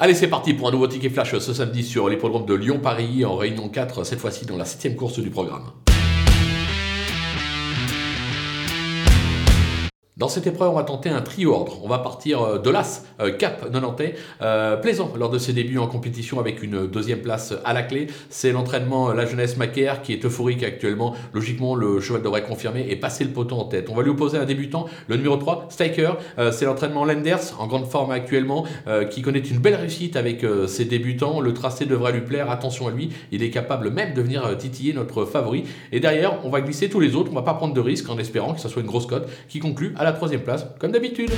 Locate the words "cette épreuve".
10.26-10.70